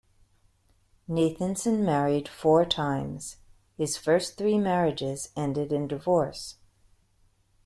[1.07, 3.37] Nathanson married four times;
[3.77, 6.55] his first three marriages ended in divorce.